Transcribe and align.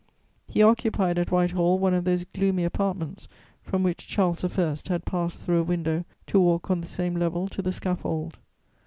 He 0.47 0.63
occupied, 0.63 1.19
at 1.19 1.29
Whitehall, 1.29 1.77
one 1.77 1.93
of 1.93 2.05
those 2.05 2.23
gloomy 2.23 2.63
apartments 2.63 3.27
from 3.61 3.83
which 3.83 4.07
Charles 4.07 4.43
I. 4.57 4.75
had 4.91 5.05
passed 5.05 5.43
through 5.43 5.59
a 5.59 5.63
window 5.63 6.05
to 6.25 6.39
walk 6.39 6.71
on 6.71 6.81
the 6.81 6.87
same 6.87 7.15
level 7.15 7.47
to 7.49 7.61
the 7.61 7.71
scaffold. 7.71 8.39